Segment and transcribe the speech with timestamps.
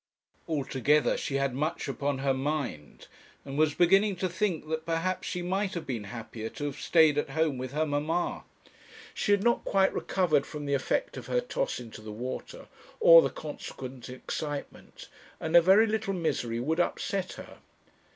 [0.49, 3.05] Altogether she had much upon her mind,
[3.45, 7.19] and was beginning to think that, perhaps, she might have been happier to have stayed
[7.19, 8.43] at home with her mamma.
[9.13, 12.65] She had not quite recovered from the effect of her toss into the water,
[12.99, 15.07] or the consequent excitement,
[15.39, 17.59] and a very little misery would upset her.